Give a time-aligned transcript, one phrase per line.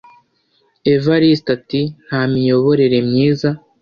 [0.93, 3.49] Evariste ati “nta miyoborere myiza